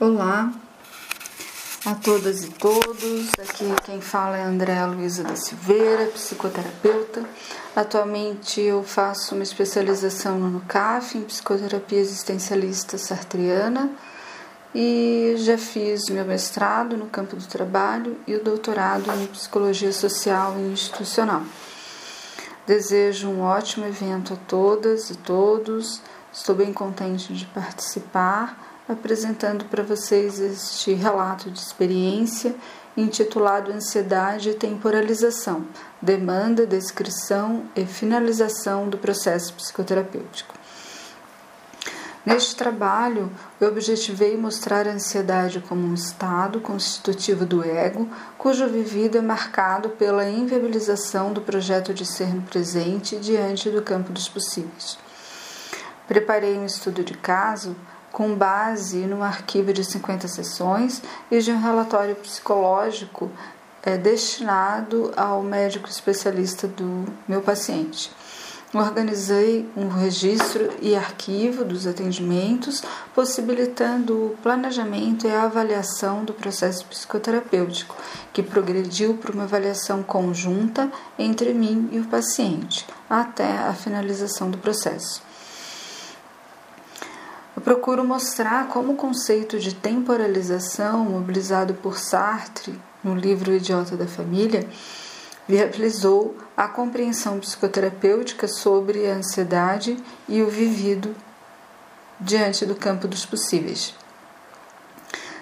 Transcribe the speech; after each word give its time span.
Olá 0.00 0.50
a 1.84 1.94
todas 1.94 2.42
e 2.42 2.48
todos. 2.52 3.28
Aqui 3.38 3.66
quem 3.84 4.00
fala 4.00 4.38
é 4.38 4.42
Andréa 4.42 4.86
Luiza 4.86 5.22
da 5.22 5.36
Silveira, 5.36 6.06
psicoterapeuta. 6.06 7.22
Atualmente 7.76 8.62
eu 8.62 8.82
faço 8.82 9.34
uma 9.34 9.44
especialização 9.44 10.38
no 10.38 10.48
NUCAF 10.48 11.18
em 11.18 11.24
psicoterapia 11.24 11.98
existencialista 11.98 12.96
sartriana 12.96 13.90
e 14.74 15.34
já 15.36 15.58
fiz 15.58 16.08
meu 16.08 16.24
mestrado 16.24 16.96
no 16.96 17.04
campo 17.04 17.36
do 17.36 17.44
trabalho 17.44 18.16
e 18.26 18.34
o 18.34 18.42
doutorado 18.42 19.12
em 19.20 19.26
psicologia 19.26 19.92
social 19.92 20.54
e 20.56 20.72
institucional. 20.72 21.42
Desejo 22.66 23.28
um 23.28 23.42
ótimo 23.42 23.84
evento 23.84 24.32
a 24.32 24.36
todas 24.48 25.10
e 25.10 25.18
todos. 25.18 26.00
Estou 26.32 26.54
bem 26.54 26.72
contente 26.72 27.34
de 27.34 27.44
participar 27.44 28.79
apresentando 28.92 29.64
para 29.64 29.82
vocês 29.82 30.40
este 30.40 30.92
relato 30.92 31.50
de 31.50 31.58
experiência 31.58 32.54
intitulado 32.96 33.72
Ansiedade 33.72 34.50
e 34.50 34.54
Temporalização, 34.54 35.66
Demanda, 36.02 36.66
Descrição 36.66 37.64
e 37.74 37.84
Finalização 37.86 38.88
do 38.88 38.98
Processo 38.98 39.54
Psicoterapêutico. 39.54 40.54
Neste 42.24 42.54
trabalho, 42.54 43.32
eu 43.58 43.68
objetivei 43.68 44.36
mostrar 44.36 44.86
a 44.86 44.92
ansiedade 44.92 45.60
como 45.66 45.86
um 45.86 45.94
estado 45.94 46.60
constitutivo 46.60 47.46
do 47.46 47.64
ego, 47.64 48.06
cujo 48.36 48.68
vivido 48.68 49.16
é 49.16 49.22
marcado 49.22 49.88
pela 49.90 50.28
inviabilização 50.28 51.32
do 51.32 51.40
projeto 51.40 51.94
de 51.94 52.04
ser 52.04 52.34
no 52.34 52.42
presente 52.42 53.16
diante 53.16 53.70
do 53.70 53.80
campo 53.80 54.12
dos 54.12 54.28
possíveis. 54.28 54.98
Preparei 56.06 56.58
um 56.58 56.66
estudo 56.66 57.02
de 57.02 57.14
caso 57.14 57.74
com 58.12 58.34
base 58.34 58.98
num 59.06 59.22
arquivo 59.22 59.72
de 59.72 59.84
50 59.84 60.28
sessões 60.28 61.02
e 61.30 61.40
de 61.40 61.52
um 61.52 61.60
relatório 61.60 62.16
psicológico 62.16 63.30
é, 63.82 63.96
destinado 63.96 65.12
ao 65.16 65.42
médico 65.42 65.88
especialista 65.88 66.66
do 66.66 67.04
meu 67.26 67.40
paciente. 67.40 68.10
Organizei 68.72 69.68
um 69.76 69.88
registro 69.88 70.70
e 70.80 70.94
arquivo 70.94 71.64
dos 71.64 71.88
atendimentos, 71.88 72.84
possibilitando 73.12 74.26
o 74.26 74.36
planejamento 74.44 75.26
e 75.26 75.30
a 75.30 75.42
avaliação 75.42 76.24
do 76.24 76.32
processo 76.32 76.86
psicoterapêutico, 76.86 77.96
que 78.32 78.44
progrediu 78.44 79.14
para 79.14 79.32
uma 79.32 79.42
avaliação 79.42 80.04
conjunta 80.04 80.88
entre 81.18 81.52
mim 81.52 81.88
e 81.90 81.98
o 81.98 82.04
paciente, 82.04 82.86
até 83.08 83.58
a 83.58 83.74
finalização 83.74 84.48
do 84.48 84.58
processo. 84.58 85.29
Eu 87.60 87.64
procuro 87.64 88.02
mostrar 88.02 88.68
como 88.68 88.94
o 88.94 88.96
conceito 88.96 89.58
de 89.58 89.74
temporalização, 89.74 91.04
mobilizado 91.04 91.74
por 91.74 91.98
Sartre 91.98 92.80
no 93.04 93.14
livro 93.14 93.50
O 93.50 93.54
Idiota 93.54 93.98
da 93.98 94.06
Família, 94.06 94.66
viabilizou 95.46 96.34
a 96.56 96.66
compreensão 96.66 97.38
psicoterapêutica 97.38 98.48
sobre 98.48 99.06
a 99.06 99.16
ansiedade 99.16 100.02
e 100.26 100.40
o 100.40 100.48
vivido 100.48 101.14
diante 102.18 102.64
do 102.64 102.74
campo 102.74 103.06
dos 103.06 103.26
possíveis. 103.26 103.94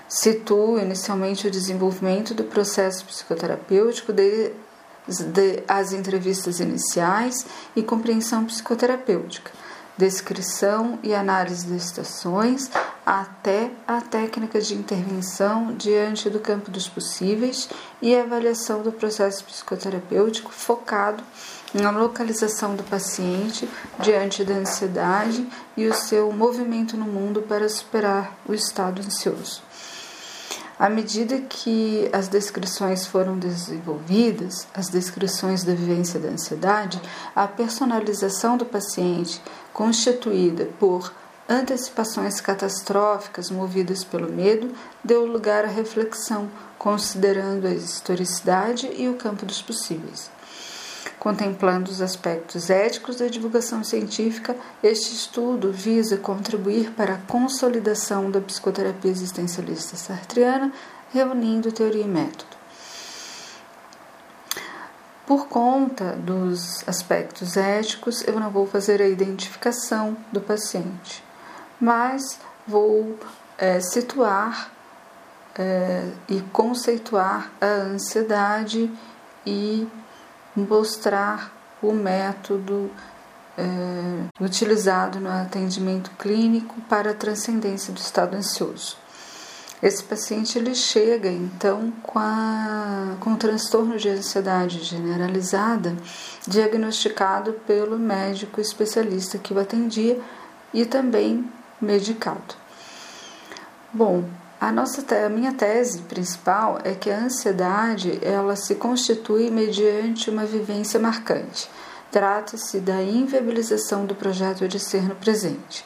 Situo 0.08 0.77
inicialmente 0.77 1.47
o 1.47 1.53
desenvolvimento 1.53 2.34
do 2.34 2.42
processo 2.42 3.05
psicoterapêutico 3.05 4.12
desde 4.12 5.62
as 5.69 5.92
entrevistas 5.92 6.58
iniciais 6.58 7.47
e 7.77 7.82
compreensão 7.84 8.44
psicoterapêutica 8.44 9.53
descrição 9.98 10.98
e 11.02 11.12
análise 11.12 11.66
das 11.66 11.86
estações, 11.86 12.70
até 13.04 13.70
a 13.86 14.00
técnica 14.00 14.60
de 14.60 14.74
intervenção 14.74 15.74
diante 15.74 16.30
do 16.30 16.38
campo 16.38 16.70
dos 16.70 16.88
possíveis 16.88 17.68
e 18.00 18.14
avaliação 18.14 18.80
do 18.82 18.92
processo 18.92 19.44
psicoterapêutico 19.44 20.52
focado 20.52 21.25
na 21.75 21.91
localização 21.91 22.76
do 22.76 22.84
paciente 22.84 23.69
diante 23.98 24.44
da 24.44 24.54
ansiedade 24.54 25.47
e 25.76 25.86
o 25.86 25.94
seu 25.94 26.30
movimento 26.32 26.97
no 26.97 27.04
mundo 27.04 27.42
para 27.42 27.69
superar 27.69 28.38
o 28.47 28.54
estado 28.54 29.03
ansioso. 29.03 29.62
À 30.78 30.88
medida 30.88 31.41
que 31.41 32.09
as 32.12 32.28
descrições 32.28 33.04
foram 33.04 33.36
desenvolvidas, 33.36 34.69
as 34.72 34.88
descrições 34.88 35.65
da 35.65 35.75
vivência 35.75 36.20
da 36.20 36.28
ansiedade, 36.28 37.03
a 37.34 37.48
personalização 37.48 38.56
do 38.56 38.65
paciente, 38.65 39.42
constituída 39.78 40.69
por 40.81 41.15
antecipações 41.49 42.41
catastróficas 42.41 43.49
movidas 43.49 44.03
pelo 44.03 44.28
medo, 44.28 44.72
deu 45.05 45.25
lugar 45.25 45.65
à 45.65 45.69
reflexão, 45.69 46.50
considerando 46.77 47.65
a 47.65 47.71
historicidade 47.71 48.91
e 48.93 49.09
o 49.09 49.15
campo 49.15 49.47
dos 49.47 49.62
possíveis. 49.62 50.33
Contemplando 51.16 51.93
os 51.93 52.03
aspectos 52.03 52.71
éticos 52.71 53.15
da 53.19 53.28
divulgação 53.28 53.84
científica, 53.84 54.56
este 54.83 55.15
estudo 55.15 55.71
visa 55.71 56.16
contribuir 56.16 56.91
para 56.91 57.15
a 57.15 57.19
consolidação 57.19 58.33
da 58.33 58.41
psicoterapia 58.41 59.12
existencialista 59.12 59.97
sartriana, 59.97 60.72
reunindo 61.12 61.71
teoria 61.71 62.03
e 62.03 62.09
método. 62.09 62.57
Por 65.28 65.47
conta 65.47 66.12
dos 66.16 66.83
aspectos 66.89 67.59
éticos, 67.59 68.27
eu 68.27 68.41
não 68.41 68.49
vou 68.49 68.66
fazer 68.66 69.03
a 69.03 69.06
identificação 69.06 70.16
do 70.33 70.41
paciente, 70.41 71.22
mas 71.78 72.41
vou 72.66 73.15
é, 73.59 73.78
situar 73.78 74.72
é, 75.55 76.11
e 76.31 76.41
conceituar 76.50 77.53
a 77.61 77.66
ansiedade 77.66 78.91
e 79.44 79.87
mostrar 80.56 81.53
o 81.83 81.93
método 81.93 82.91
é, 83.59 84.43
utilizado 84.43 85.21
no 85.21 85.31
atendimento 85.31 86.10
clínico 86.12 86.81
para 86.89 87.10
a 87.10 87.15
transcendência 87.15 87.93
do 87.93 87.99
estado 87.99 88.34
ansioso. 88.34 88.97
Esse 89.81 90.03
paciente 90.03 90.59
ele 90.59 90.75
chega 90.75 91.28
então 91.28 91.93
com, 92.03 92.19
a, 92.19 93.16
com 93.21 93.37
transtorno 93.37 93.97
de 93.97 94.09
ansiedade 94.09 94.83
generalizada, 94.83 95.97
diagnosticado 96.47 97.53
pelo 97.66 97.97
médico 97.97 98.61
especialista 98.61 99.39
que 99.39 99.55
o 99.55 99.61
atendia 99.61 100.21
e 100.75 100.84
também 100.84 101.49
medicado. 101.81 102.56
Bom, 103.93 104.25
a, 104.61 104.72
nossa, 104.72 105.05
a 105.25 105.28
minha 105.28 105.53
tese 105.53 106.00
principal 106.03 106.81
é 106.83 106.93
que 106.93 107.09
a 107.09 107.21
ansiedade 107.21 108.19
ela 108.21 108.56
se 108.56 108.75
constitui 108.75 109.49
mediante 109.49 110.28
uma 110.28 110.45
vivência 110.45 110.99
marcante. 110.99 111.71
Trata-se 112.10 112.81
da 112.81 113.00
inviabilização 113.00 114.05
do 114.06 114.15
projeto 114.15 114.66
de 114.66 114.81
ser 114.81 115.03
no 115.03 115.15
presente. 115.15 115.84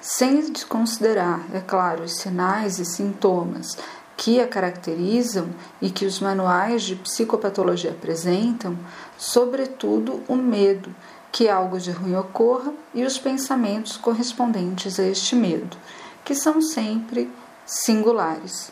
Sem 0.00 0.50
desconsiderar, 0.50 1.44
é 1.52 1.60
claro, 1.60 2.04
os 2.04 2.16
sinais 2.16 2.78
e 2.78 2.84
sintomas 2.84 3.76
que 4.16 4.38
a 4.38 4.46
caracterizam 4.46 5.48
e 5.80 5.90
que 5.90 6.04
os 6.04 6.20
manuais 6.20 6.82
de 6.82 6.94
psicopatologia 6.94 7.90
apresentam, 7.90 8.78
sobretudo 9.16 10.22
o 10.28 10.36
medo 10.36 10.94
que 11.32 11.48
algo 11.48 11.78
de 11.78 11.90
ruim 11.90 12.16
ocorra 12.16 12.72
e 12.92 13.04
os 13.04 13.16
pensamentos 13.16 13.96
correspondentes 13.96 15.00
a 15.00 15.04
este 15.04 15.34
medo, 15.34 15.76
que 16.24 16.34
são 16.34 16.60
sempre 16.60 17.32
singulares. 17.64 18.70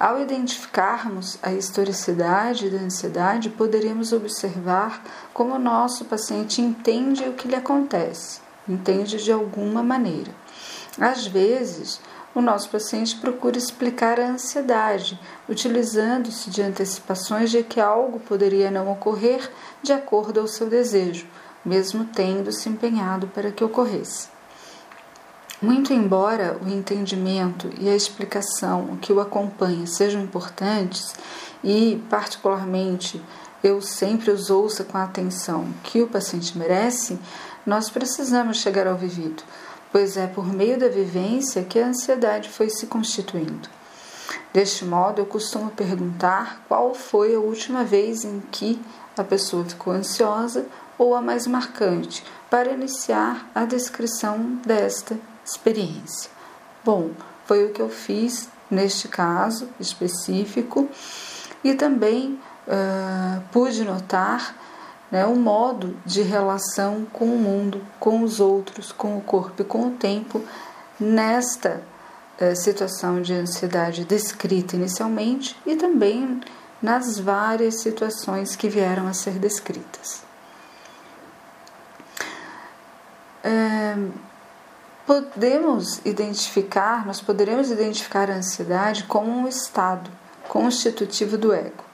Ao 0.00 0.20
identificarmos 0.20 1.38
a 1.42 1.52
historicidade 1.52 2.70
da 2.70 2.78
ansiedade, 2.78 3.50
poderemos 3.50 4.12
observar 4.12 5.02
como 5.32 5.54
o 5.54 5.58
nosso 5.58 6.04
paciente 6.04 6.60
entende 6.60 7.28
o 7.28 7.34
que 7.34 7.48
lhe 7.48 7.54
acontece, 7.54 8.40
entende 8.68 9.22
de 9.22 9.32
alguma 9.32 9.82
maneira. 9.82 10.30
Às 10.98 11.26
vezes, 11.26 12.00
o 12.34 12.40
nosso 12.40 12.68
paciente 12.70 13.16
procura 13.16 13.56
explicar 13.56 14.20
a 14.20 14.28
ansiedade, 14.28 15.18
utilizando-se 15.48 16.50
de 16.50 16.62
antecipações 16.62 17.50
de 17.50 17.62
que 17.62 17.80
algo 17.80 18.20
poderia 18.20 18.70
não 18.70 18.90
ocorrer 18.92 19.50
de 19.82 19.92
acordo 19.92 20.40
ao 20.40 20.46
seu 20.46 20.68
desejo, 20.68 21.26
mesmo 21.64 22.04
tendo 22.04 22.52
se 22.52 22.68
empenhado 22.68 23.26
para 23.28 23.50
que 23.50 23.64
ocorresse. 23.64 24.28
Muito 25.60 25.92
embora 25.92 26.56
o 26.64 26.68
entendimento 26.68 27.68
e 27.80 27.88
a 27.88 27.96
explicação 27.96 28.96
que 29.00 29.12
o 29.12 29.20
acompanha 29.20 29.86
sejam 29.88 30.22
importantes 30.22 31.12
e, 31.64 32.00
particularmente, 32.08 33.20
eu 33.62 33.82
sempre 33.82 34.30
os 34.30 34.50
ouça 34.50 34.84
com 34.84 34.96
a 34.96 35.02
atenção 35.02 35.74
que 35.82 36.00
o 36.00 36.06
paciente 36.06 36.56
merece, 36.56 37.18
nós 37.68 37.90
precisamos 37.90 38.62
chegar 38.62 38.86
ao 38.86 38.96
vivido, 38.96 39.42
pois 39.92 40.16
é 40.16 40.26
por 40.26 40.46
meio 40.46 40.78
da 40.78 40.88
vivência 40.88 41.62
que 41.62 41.78
a 41.78 41.88
ansiedade 41.88 42.48
foi 42.48 42.70
se 42.70 42.86
constituindo. 42.86 43.68
Deste 44.54 44.86
modo, 44.86 45.20
eu 45.20 45.26
costumo 45.26 45.70
perguntar 45.70 46.62
qual 46.66 46.94
foi 46.94 47.34
a 47.34 47.38
última 47.38 47.84
vez 47.84 48.24
em 48.24 48.40
que 48.50 48.80
a 49.18 49.22
pessoa 49.22 49.66
ficou 49.66 49.92
ansiosa 49.92 50.64
ou 50.96 51.14
a 51.14 51.20
mais 51.20 51.46
marcante, 51.46 52.24
para 52.48 52.72
iniciar 52.72 53.46
a 53.54 53.66
descrição 53.66 54.58
desta 54.64 55.18
experiência. 55.44 56.30
Bom, 56.82 57.10
Foi 57.44 57.66
o 57.66 57.72
que 57.72 57.80
eu 57.80 57.88
fiz 57.88 58.48
neste 58.70 59.08
caso 59.08 59.68
específico 59.78 60.88
e 61.62 61.74
também 61.74 62.38
uh, 62.66 63.42
pude 63.52 63.84
notar 63.84 64.54
né, 65.10 65.24
o 65.26 65.34
modo 65.36 65.96
de 66.04 66.22
relação 66.22 67.06
com 67.12 67.24
o 67.24 67.38
mundo, 67.38 67.80
com 67.98 68.22
os 68.22 68.40
outros, 68.40 68.92
com 68.92 69.16
o 69.16 69.20
corpo 69.20 69.62
e 69.62 69.64
com 69.64 69.88
o 69.88 69.90
tempo 69.92 70.42
nesta 71.00 71.80
uh, 72.40 72.56
situação 72.56 73.22
de 73.22 73.32
ansiedade 73.32 74.04
descrita 74.04 74.76
inicialmente 74.76 75.56
e 75.66 75.76
também 75.76 76.40
nas 76.80 77.18
várias 77.18 77.80
situações 77.80 78.54
que 78.54 78.68
vieram 78.68 79.06
a 79.06 79.12
ser 79.12 79.32
descritas. 79.32 80.22
É, 83.42 83.96
podemos 85.06 86.00
identificar, 86.04 87.06
nós 87.06 87.20
poderemos 87.20 87.70
identificar 87.70 88.30
a 88.30 88.34
ansiedade 88.34 89.04
como 89.04 89.30
um 89.30 89.48
estado 89.48 90.10
constitutivo 90.48 91.38
do 91.38 91.52
ego, 91.52 91.84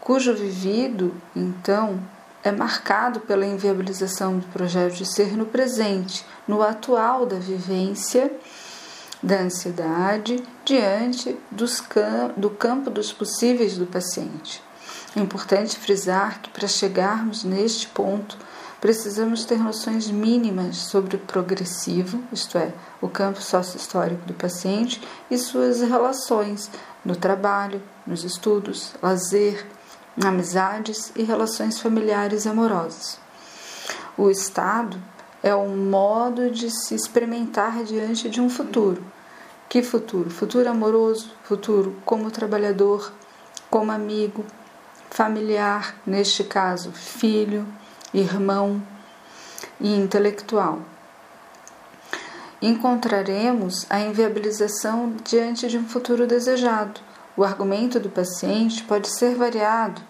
cujo 0.00 0.34
vivido, 0.34 1.14
então, 1.34 2.00
é 2.44 2.52
marcado 2.52 3.20
pela 3.20 3.46
inviabilização 3.46 4.38
do 4.38 4.46
projeto 4.48 4.96
de 4.96 5.06
ser 5.06 5.34
no 5.34 5.46
presente, 5.46 6.24
no 6.46 6.62
atual 6.62 7.24
da 7.24 7.38
vivência 7.38 8.30
da 9.22 9.40
ansiedade 9.40 10.42
diante 10.62 11.34
cam 11.88 12.32
do 12.36 12.50
campo 12.50 12.90
dos 12.90 13.10
possíveis 13.10 13.78
do 13.78 13.86
paciente. 13.86 14.62
É 15.16 15.20
importante 15.20 15.78
frisar 15.78 16.42
que 16.42 16.50
para 16.50 16.68
chegarmos 16.68 17.44
neste 17.44 17.86
ponto, 17.86 18.36
precisamos 18.78 19.46
ter 19.46 19.58
noções 19.58 20.10
mínimas 20.10 20.76
sobre 20.76 21.16
o 21.16 21.20
progressivo, 21.20 22.22
isto 22.30 22.58
é, 22.58 22.70
o 23.00 23.08
campo 23.08 23.40
sócio-histórico 23.40 24.26
do 24.26 24.34
paciente 24.34 25.00
e 25.30 25.38
suas 25.38 25.80
relações 25.80 26.70
no 27.02 27.16
trabalho, 27.16 27.80
nos 28.06 28.24
estudos, 28.24 28.92
lazer, 29.00 29.66
amizades 30.22 31.12
e 31.16 31.22
relações 31.22 31.80
familiares 31.80 32.46
amorosas. 32.46 33.18
O 34.16 34.30
estado 34.30 35.00
é 35.42 35.54
um 35.54 35.76
modo 35.76 36.50
de 36.50 36.70
se 36.70 36.94
experimentar 36.94 37.82
diante 37.84 38.30
de 38.30 38.40
um 38.40 38.48
futuro. 38.48 39.04
Que 39.68 39.82
futuro? 39.82 40.30
Futuro 40.30 40.70
amoroso, 40.70 41.32
futuro 41.42 41.96
como 42.04 42.30
trabalhador, 42.30 43.12
como 43.68 43.90
amigo, 43.90 44.44
familiar, 45.10 45.96
neste 46.06 46.44
caso, 46.44 46.92
filho, 46.92 47.66
irmão 48.12 48.80
e 49.80 49.96
intelectual. 49.96 50.80
Encontraremos 52.62 53.84
a 53.90 54.00
inviabilização 54.00 55.14
diante 55.24 55.68
de 55.68 55.76
um 55.76 55.86
futuro 55.86 56.26
desejado. 56.26 57.00
O 57.36 57.42
argumento 57.42 57.98
do 57.98 58.08
paciente 58.08 58.84
pode 58.84 59.08
ser 59.18 59.34
variado, 59.34 60.00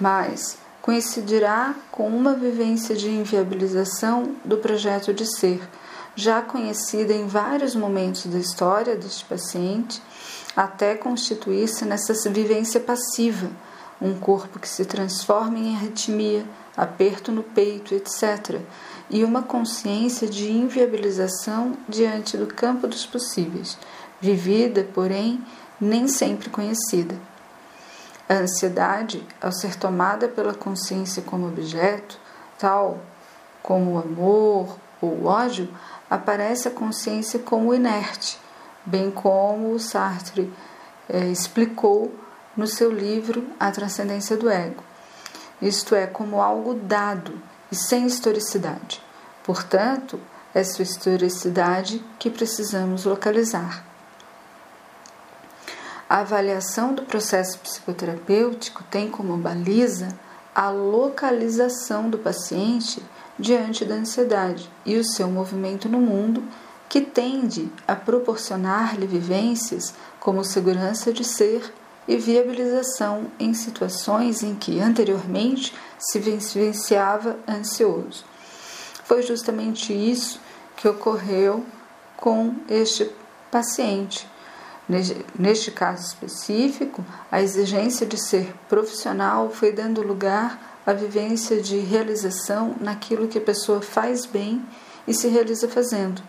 mas 0.00 0.56
coincidirá 0.80 1.74
com 1.90 2.08
uma 2.08 2.32
vivência 2.32 2.96
de 2.96 3.10
inviabilização 3.10 4.34
do 4.44 4.56
projeto 4.56 5.12
de 5.12 5.26
ser, 5.38 5.60
já 6.16 6.40
conhecida 6.40 7.12
em 7.12 7.26
vários 7.26 7.74
momentos 7.74 8.26
da 8.26 8.38
história 8.38 8.96
deste 8.96 9.24
paciente, 9.26 10.02
até 10.56 10.94
constituir-se 10.94 11.84
nessa 11.84 12.14
vivência 12.30 12.80
passiva, 12.80 13.50
um 14.00 14.14
corpo 14.18 14.58
que 14.58 14.68
se 14.68 14.86
transforma 14.86 15.58
em 15.58 15.76
arritmia, 15.76 16.44
aperto 16.74 17.30
no 17.30 17.42
peito, 17.42 17.94
etc., 17.94 18.60
e 19.10 19.24
uma 19.24 19.42
consciência 19.42 20.26
de 20.26 20.50
inviabilização 20.50 21.76
diante 21.88 22.36
do 22.36 22.46
campo 22.46 22.86
dos 22.86 23.04
possíveis, 23.04 23.76
vivida, 24.20 24.88
porém, 24.94 25.44
nem 25.80 26.06
sempre 26.08 26.50
conhecida. 26.50 27.14
A 28.28 28.34
ansiedade, 28.34 29.26
ao 29.40 29.50
ser 29.50 29.76
tomada 29.76 30.28
pela 30.28 30.54
consciência 30.54 31.22
como 31.22 31.48
objeto, 31.48 32.18
tal 32.58 32.98
como 33.62 33.92
o 33.92 33.98
amor 33.98 34.76
ou 35.00 35.10
o 35.10 35.26
ódio, 35.26 35.68
aparece 36.08 36.68
a 36.68 36.70
consciência 36.70 37.38
como 37.38 37.74
inerte, 37.74 38.38
bem 38.84 39.10
como 39.10 39.72
o 39.72 39.78
Sartre 39.78 40.52
eh, 41.08 41.26
explicou 41.28 42.14
no 42.56 42.66
seu 42.66 42.90
livro 42.90 43.46
A 43.58 43.70
Transcendência 43.70 44.36
do 44.36 44.48
Ego 44.48 44.90
isto 45.60 45.94
é, 45.94 46.06
como 46.06 46.40
algo 46.40 46.74
dado 46.74 47.40
e 47.70 47.76
sem 47.76 48.06
historicidade. 48.06 49.02
Portanto, 49.44 50.18
é 50.54 50.64
sua 50.64 50.82
historicidade 50.82 52.02
que 52.18 52.30
precisamos 52.30 53.04
localizar. 53.04 53.84
A 56.10 56.22
avaliação 56.22 56.92
do 56.92 57.02
processo 57.02 57.56
psicoterapêutico 57.60 58.82
tem 58.90 59.08
como 59.08 59.36
baliza 59.36 60.08
a 60.52 60.68
localização 60.68 62.10
do 62.10 62.18
paciente 62.18 63.00
diante 63.38 63.84
da 63.84 63.94
ansiedade 63.94 64.68
e 64.84 64.96
o 64.96 65.04
seu 65.04 65.30
movimento 65.30 65.88
no 65.88 66.00
mundo, 66.00 66.42
que 66.88 67.00
tende 67.00 67.70
a 67.86 67.94
proporcionar-lhe 67.94 69.06
vivências 69.06 69.94
como 70.18 70.42
segurança 70.42 71.12
de 71.12 71.22
ser 71.22 71.72
e 72.08 72.16
viabilização 72.16 73.30
em 73.38 73.54
situações 73.54 74.42
em 74.42 74.56
que 74.56 74.80
anteriormente 74.80 75.72
se 75.96 76.18
vivenciava 76.18 77.38
ansioso. 77.48 78.24
Foi 79.04 79.22
justamente 79.22 79.92
isso 79.92 80.40
que 80.76 80.88
ocorreu 80.88 81.64
com 82.16 82.56
este 82.68 83.08
paciente. 83.48 84.28
Neste 85.38 85.70
caso 85.70 86.04
específico, 86.04 87.04
a 87.30 87.40
exigência 87.40 88.04
de 88.04 88.20
ser 88.20 88.52
profissional 88.68 89.48
foi 89.50 89.70
dando 89.70 90.02
lugar 90.02 90.80
à 90.84 90.92
vivência 90.92 91.60
de 91.62 91.78
realização 91.78 92.74
naquilo 92.80 93.28
que 93.28 93.38
a 93.38 93.42
pessoa 93.42 93.80
faz 93.80 94.26
bem 94.26 94.66
e 95.06 95.14
se 95.14 95.28
realiza 95.28 95.68
fazendo. 95.68 96.20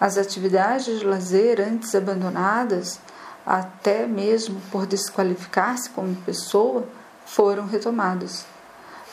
As 0.00 0.16
atividades 0.16 1.00
de 1.00 1.04
lazer 1.04 1.60
antes 1.60 1.92
abandonadas 1.96 3.00
até 3.48 4.06
mesmo 4.06 4.60
por 4.70 4.84
desqualificar-se 4.84 5.88
como 5.90 6.14
pessoa, 6.16 6.86
foram 7.24 7.66
retomados, 7.66 8.44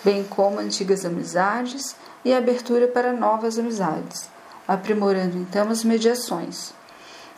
bem 0.04 0.26
como 0.26 0.60
antigas 0.60 1.06
amizades 1.06 1.96
e 2.24 2.34
abertura 2.34 2.86
para 2.86 3.14
novas 3.14 3.58
amizades, 3.58 4.30
aprimorando 4.68 5.38
então 5.38 5.70
as 5.70 5.86
mediações. 5.86 6.75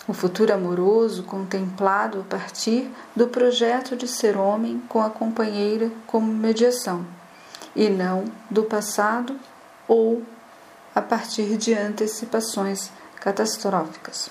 O 0.07 0.13
futuro 0.13 0.53
amoroso 0.53 1.23
contemplado 1.23 2.21
a 2.21 2.23
partir 2.23 2.89
do 3.13 3.27
projeto 3.27 3.95
de 3.95 4.07
ser 4.07 4.37
homem 4.37 4.81
com 4.87 5.01
a 5.01 5.09
companheira 5.09 5.91
como 6.05 6.31
mediação, 6.31 7.05
e 7.75 7.89
não 7.89 8.23
do 8.49 8.63
passado 8.63 9.37
ou 9.87 10.23
a 10.95 11.01
partir 11.01 11.57
de 11.57 11.73
antecipações 11.73 12.89
catastróficas. 13.19 14.29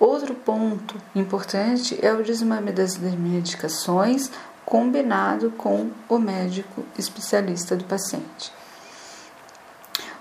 Outro 0.00 0.34
ponto 0.34 0.96
importante 1.14 1.96
é 2.02 2.12
o 2.12 2.24
desmame 2.24 2.72
das 2.72 2.98
medicações 2.98 4.30
combinado 4.64 5.50
com 5.52 5.90
o 6.08 6.18
médico 6.18 6.84
especialista 6.98 7.76
do 7.76 7.84
paciente. 7.84 8.52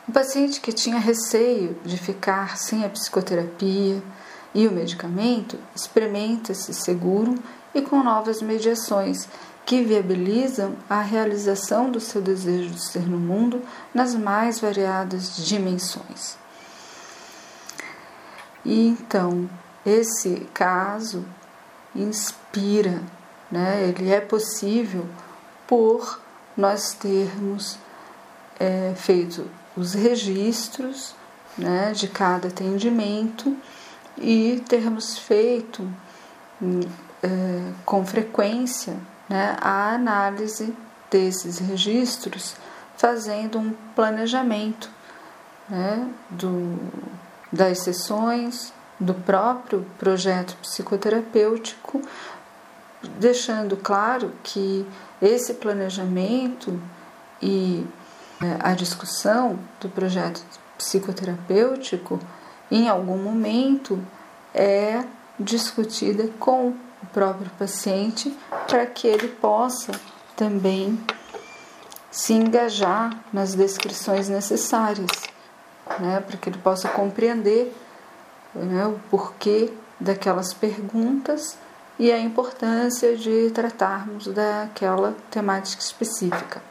O 0.07 0.11
paciente 0.11 0.61
que 0.61 0.71
tinha 0.71 0.99
receio 0.99 1.75
de 1.83 1.97
ficar 1.97 2.57
sem 2.57 2.85
a 2.85 2.89
psicoterapia 2.89 4.01
e 4.53 4.67
o 4.67 4.71
medicamento 4.71 5.57
experimenta-se 5.75 6.73
seguro 6.73 7.35
e 7.73 7.81
com 7.81 8.03
novas 8.03 8.41
mediações 8.41 9.27
que 9.65 9.83
viabilizam 9.83 10.75
a 10.89 11.01
realização 11.01 11.89
do 11.89 11.99
seu 11.99 12.21
desejo 12.21 12.71
de 12.71 12.83
ser 12.83 13.07
no 13.07 13.17
mundo 13.17 13.61
nas 13.93 14.15
mais 14.15 14.59
variadas 14.59 15.37
dimensões. 15.37 16.35
E 18.65 18.87
então, 18.87 19.49
esse 19.85 20.47
caso 20.53 21.25
inspira, 21.95 23.01
né? 23.49 23.87
ele 23.87 24.11
é 24.11 24.19
possível 24.19 25.05
por 25.65 26.19
nós 26.55 26.93
termos 26.93 27.77
é, 28.59 28.93
feito 28.95 29.47
os 29.75 29.93
registros 29.93 31.15
né, 31.57 31.91
de 31.93 32.07
cada 32.07 32.49
atendimento 32.49 33.55
e 34.17 34.63
termos 34.67 35.17
feito 35.17 35.87
é, 37.23 37.71
com 37.85 38.05
frequência 38.05 38.97
né, 39.29 39.55
a 39.61 39.93
análise 39.93 40.75
desses 41.09 41.59
registros, 41.59 42.55
fazendo 42.97 43.59
um 43.59 43.73
planejamento 43.95 44.89
né, 45.67 46.07
do, 46.29 46.77
das 47.51 47.79
sessões, 47.79 48.73
do 48.99 49.13
próprio 49.13 49.85
projeto 49.97 50.55
psicoterapêutico, 50.61 52.01
deixando 53.19 53.75
claro 53.75 54.31
que 54.43 54.85
esse 55.21 55.55
planejamento 55.55 56.79
e 57.41 57.85
é, 58.41 58.57
a 58.59 58.73
discussão 58.73 59.59
do 59.79 59.89
projeto 59.89 60.43
psicoterapêutico, 60.77 62.19
em 62.71 62.87
algum 62.87 63.17
momento, 63.17 63.99
é 64.53 65.03
discutida 65.37 66.29
com 66.39 66.69
o 66.69 67.05
próprio 67.11 67.51
paciente 67.59 68.35
para 68.67 68.85
que 68.85 69.07
ele 69.07 69.27
possa 69.27 69.91
também 70.35 70.97
se 72.09 72.33
engajar 72.33 73.17
nas 73.31 73.53
descrições 73.53 74.29
necessárias, 74.29 75.11
né, 75.99 76.21
para 76.25 76.37
que 76.37 76.49
ele 76.49 76.57
possa 76.59 76.87
compreender 76.89 77.75
né, 78.53 78.85
o 78.85 78.99
porquê 79.09 79.71
daquelas 79.99 80.53
perguntas 80.53 81.57
e 81.99 82.11
a 82.11 82.19
importância 82.19 83.15
de 83.15 83.51
tratarmos 83.51 84.27
daquela 84.27 85.15
temática 85.29 85.81
específica. 85.81 86.61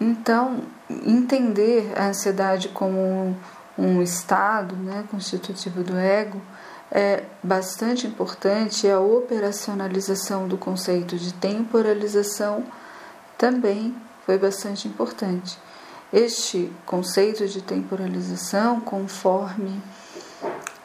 Então, 0.00 0.62
entender 0.90 1.92
a 1.96 2.08
ansiedade 2.08 2.68
como 2.68 3.36
um 3.78 4.02
estado 4.02 4.74
né, 4.76 5.04
constitutivo 5.10 5.82
do 5.82 5.96
ego 5.96 6.40
é 6.90 7.24
bastante 7.42 8.06
importante 8.06 8.88
a 8.88 9.00
operacionalização 9.00 10.46
do 10.46 10.56
conceito 10.56 11.16
de 11.16 11.32
temporalização 11.34 12.64
também 13.36 13.94
foi 14.24 14.38
bastante 14.38 14.88
importante. 14.88 15.58
Este 16.12 16.72
conceito 16.86 17.46
de 17.46 17.60
temporalização, 17.60 18.80
conforme 18.80 19.82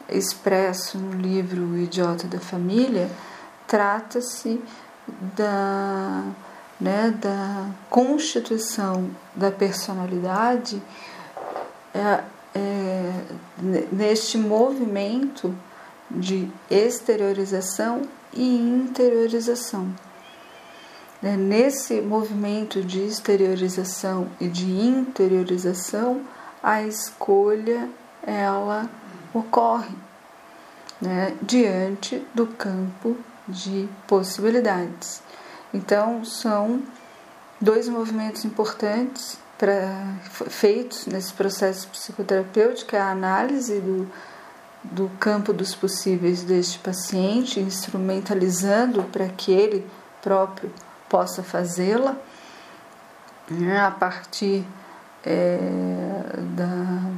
expresso 0.08 0.98
no 0.98 1.12
livro 1.12 1.62
O 1.62 1.78
Idiota 1.78 2.26
da 2.26 2.38
Família, 2.38 3.08
trata-se 3.66 4.62
da, 5.36 6.24
né, 6.80 7.14
da 7.20 7.66
constituição 7.88 9.10
da 9.34 9.50
personalidade 9.50 10.82
é, 11.94 12.22
é, 12.54 13.12
neste 13.90 14.36
movimento 14.38 15.54
de 16.10 16.50
exteriorização 16.70 18.02
e 18.32 18.56
interiorização. 18.56 19.88
Né, 21.22 21.36
nesse 21.36 22.00
movimento 22.00 22.82
de 22.82 23.00
exteriorização 23.00 24.28
e 24.40 24.48
de 24.48 24.68
interiorização, 24.68 26.22
a 26.62 26.82
escolha 26.82 27.88
ela 28.24 28.90
ocorre 29.32 29.94
né, 31.00 31.34
diante 31.42 32.26
do 32.34 32.46
campo 32.46 33.16
de 33.48 33.88
possibilidades. 34.06 35.22
Então, 35.72 36.24
são 36.24 36.82
dois 37.62 37.88
movimentos 37.88 38.44
importantes 38.44 39.38
pra, 39.56 40.16
feitos 40.50 41.06
nesse 41.06 41.32
processo 41.32 41.86
psicoterapêutico: 41.88 42.96
é 42.96 43.00
a 43.00 43.10
análise 43.10 43.80
do, 43.80 44.10
do 44.82 45.08
campo 45.20 45.52
dos 45.52 45.74
possíveis 45.74 46.42
deste 46.42 46.80
paciente, 46.80 47.60
instrumentalizando 47.60 49.04
para 49.04 49.28
que 49.28 49.52
ele 49.52 49.86
próprio 50.20 50.70
possa 51.08 51.42
fazê-la 51.42 52.16
né, 53.48 53.80
a 53.80 53.90
partir 53.90 54.64
é, 55.24 55.58
da, 56.56 57.10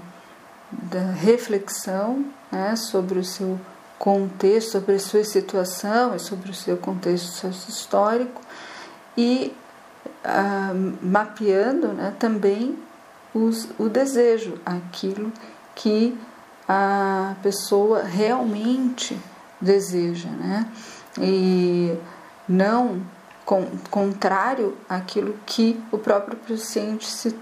da 0.70 1.12
reflexão 1.12 2.26
né, 2.52 2.76
sobre 2.76 3.18
o 3.18 3.24
seu 3.24 3.58
contexto, 3.98 4.72
sobre 4.72 4.96
a 4.96 4.98
sua 4.98 5.24
situação 5.24 6.14
e 6.14 6.18
sobre 6.18 6.50
o 6.50 6.54
seu 6.54 6.76
contexto 6.76 7.46
histórico 7.68 8.42
e 9.16 9.54
ah, 10.24 10.72
mapeando 11.02 11.88
né, 11.88 12.14
também 12.18 12.78
os, 13.34 13.68
o 13.78 13.88
desejo, 13.88 14.58
aquilo 14.64 15.30
que 15.74 16.16
a 16.68 17.34
pessoa 17.42 18.02
realmente 18.02 19.18
deseja, 19.60 20.28
né? 20.28 20.66
E 21.20 21.96
não 22.48 23.02
com, 23.44 23.66
contrário 23.90 24.76
àquilo 24.88 25.36
que 25.44 25.82
o 25.92 25.98
próprio 25.98 26.36
paciente 26.36 27.06
se, 27.06 27.36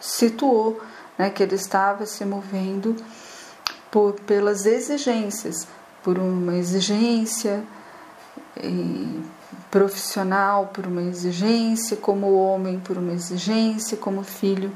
situou, 0.00 0.80
né, 1.18 1.28
que 1.28 1.42
ele 1.42 1.54
estava 1.54 2.06
se 2.06 2.24
movendo 2.24 2.96
por, 3.90 4.14
pelas 4.14 4.64
exigências, 4.64 5.68
por 6.02 6.18
uma 6.18 6.56
exigência 6.56 7.62
profissional, 9.70 10.70
por 10.72 10.86
uma 10.86 11.02
exigência 11.02 11.96
como 11.96 12.34
homem, 12.34 12.80
por 12.80 12.98
uma 12.98 13.12
exigência 13.12 13.96
como 13.96 14.22
filho. 14.22 14.72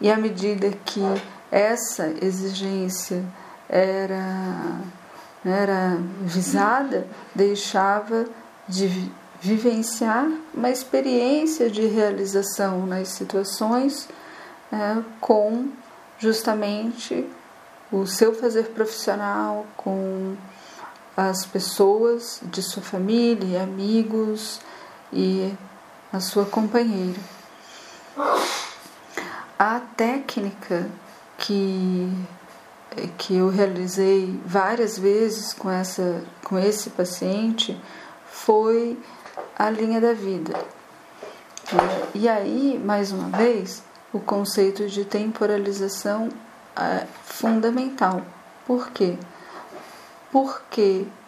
E 0.00 0.10
à 0.10 0.16
medida 0.16 0.70
que 0.84 1.00
essa 1.50 2.12
exigência 2.20 3.24
era, 3.68 4.80
era 5.44 5.98
visada, 6.22 7.06
deixava 7.34 8.26
de 8.68 9.10
vivenciar 9.40 10.28
uma 10.52 10.70
experiência 10.70 11.70
de 11.70 11.86
realização 11.86 12.84
nas 12.86 13.08
situações 13.08 14.08
é, 14.72 15.02
com 15.20 15.68
justamente 16.18 17.24
o 17.90 18.06
seu 18.06 18.34
fazer 18.34 18.64
profissional, 18.70 19.66
com 19.76 20.36
as 21.18 21.44
pessoas 21.44 22.40
de 22.44 22.62
sua 22.62 22.80
família, 22.80 23.64
amigos 23.64 24.60
e 25.12 25.52
a 26.12 26.20
sua 26.20 26.46
companheira. 26.46 27.18
A 29.58 29.80
técnica 29.96 30.88
que 31.36 32.08
que 33.16 33.36
eu 33.36 33.48
realizei 33.48 34.40
várias 34.46 34.96
vezes 34.96 35.52
com 35.52 35.68
essa 35.68 36.22
com 36.44 36.56
esse 36.56 36.90
paciente 36.90 37.76
foi 38.30 38.96
a 39.58 39.68
linha 39.68 40.00
da 40.00 40.12
vida. 40.12 40.54
E 42.14 42.28
aí, 42.28 42.80
mais 42.82 43.10
uma 43.10 43.36
vez, 43.36 43.82
o 44.12 44.20
conceito 44.20 44.86
de 44.86 45.04
temporalização 45.04 46.28
é 46.76 47.04
fundamental. 47.24 48.22
Por 48.64 48.90
quê? 48.90 49.18
Porque 49.18 49.37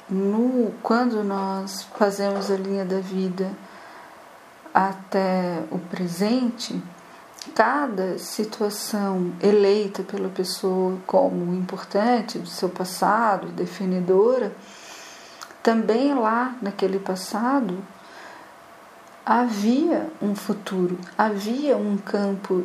no, 0.08 0.72
quando 0.82 1.22
nós 1.24 1.86
fazemos 1.96 2.50
a 2.50 2.56
linha 2.56 2.84
da 2.84 3.00
vida 3.00 3.50
até 4.74 5.62
o 5.70 5.78
presente, 5.78 6.80
cada 7.54 8.18
situação 8.18 9.32
eleita 9.42 10.02
pela 10.02 10.28
pessoa 10.28 10.98
como 11.06 11.54
importante 11.54 12.38
do 12.38 12.48
seu 12.48 12.68
passado, 12.68 13.48
definidora, 13.48 14.54
também 15.62 16.14
lá 16.14 16.54
naquele 16.60 16.98
passado 16.98 17.78
havia 19.24 20.10
um 20.20 20.34
futuro, 20.34 20.98
havia 21.16 21.76
um 21.76 21.96
campo 21.96 22.64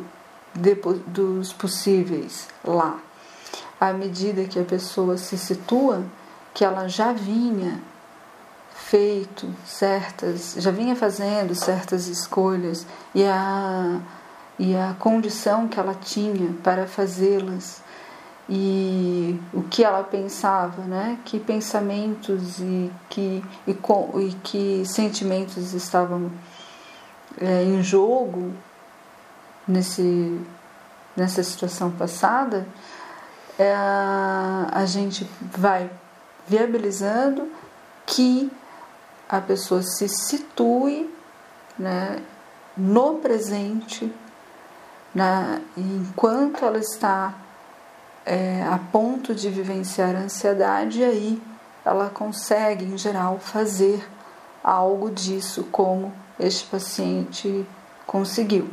de, 0.54 0.74
dos 1.06 1.52
possíveis 1.52 2.48
lá. 2.64 2.98
À 3.78 3.92
medida 3.92 4.44
que 4.44 4.58
a 4.58 4.64
pessoa 4.64 5.18
se 5.18 5.36
situa, 5.36 6.02
que 6.56 6.64
ela 6.64 6.88
já 6.88 7.12
vinha 7.12 7.82
feito 8.74 9.46
certas, 9.66 10.54
já 10.56 10.70
vinha 10.70 10.96
fazendo 10.96 11.54
certas 11.54 12.08
escolhas 12.08 12.86
e 13.14 13.22
a, 13.24 14.00
e 14.58 14.74
a 14.74 14.96
condição 14.98 15.68
que 15.68 15.78
ela 15.78 15.94
tinha 15.94 16.54
para 16.64 16.86
fazê-las 16.86 17.82
e 18.48 19.38
o 19.52 19.64
que 19.64 19.84
ela 19.84 20.02
pensava, 20.02 20.80
né? 20.84 21.18
Que 21.26 21.38
pensamentos 21.38 22.58
e 22.58 22.90
que, 23.10 23.44
e, 23.66 23.72
e 23.72 24.32
que 24.42 24.82
sentimentos 24.86 25.74
estavam 25.74 26.32
é, 27.38 27.64
em 27.64 27.82
jogo 27.82 28.54
nesse, 29.68 30.40
nessa 31.14 31.42
situação 31.42 31.90
passada, 31.90 32.66
é, 33.58 33.74
a 33.74 34.86
gente 34.86 35.28
vai 35.54 35.90
viabilizando 36.46 37.50
que 38.06 38.50
a 39.28 39.40
pessoa 39.40 39.82
se 39.82 40.08
situe 40.08 41.10
né, 41.78 42.22
no 42.76 43.14
presente, 43.14 44.12
na, 45.14 45.60
enquanto 45.76 46.64
ela 46.64 46.78
está 46.78 47.34
é, 48.24 48.62
a 48.62 48.78
ponto 48.78 49.34
de 49.34 49.48
vivenciar 49.50 50.14
ansiedade, 50.14 51.00
e 51.00 51.04
aí 51.04 51.42
ela 51.84 52.10
consegue, 52.10 52.84
em 52.84 52.98
geral, 52.98 53.38
fazer 53.38 54.06
algo 54.62 55.10
disso, 55.10 55.64
como 55.70 56.12
este 56.38 56.66
paciente 56.66 57.64
conseguiu. 58.06 58.68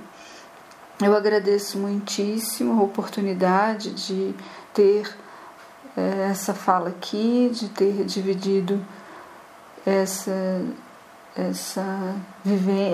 Eu 1.01 1.15
agradeço 1.15 1.77
muitíssimo 1.77 2.79
a 2.79 2.83
oportunidade 2.83 3.91
de 3.91 4.33
ter 4.73 5.15
essa 5.95 6.53
fala 6.53 6.89
aqui, 6.89 7.51
de 7.53 7.69
ter 7.69 8.03
dividido 8.05 8.83
essa, 9.85 10.61
essa, 11.35 12.15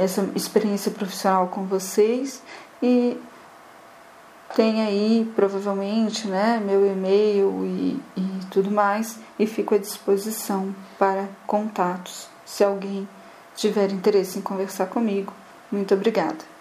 essa 0.01 0.29
experiência 0.35 0.91
profissional 0.91 1.47
com 1.47 1.65
vocês 1.65 2.41
e 2.81 3.17
tem 4.55 4.81
aí 4.81 5.31
provavelmente 5.35 6.27
né, 6.27 6.61
meu 6.63 6.85
e-mail 6.85 7.65
e, 7.65 8.01
e 8.17 8.45
tudo 8.49 8.71
mais, 8.71 9.19
e 9.37 9.45
fico 9.45 9.75
à 9.75 9.77
disposição 9.77 10.73
para 10.97 11.29
contatos 11.45 12.27
se 12.45 12.63
alguém 12.63 13.07
tiver 13.55 13.91
interesse 13.91 14.39
em 14.39 14.41
conversar 14.41 14.87
comigo. 14.87 15.31
Muito 15.71 15.93
obrigada. 15.93 16.58